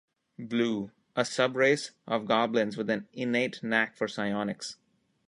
Blue: 0.39 0.89
A 1.15 1.21
subrace 1.21 1.91
of 2.07 2.25
goblins 2.25 2.75
with 2.75 2.89
an 2.89 3.07
innate 3.13 3.61
knack 3.61 3.95
for 3.95 4.07
psionics. 4.07 4.77